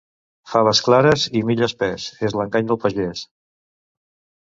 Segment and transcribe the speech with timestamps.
[0.53, 3.27] Faves clares i mill espès és l'engany del pagès.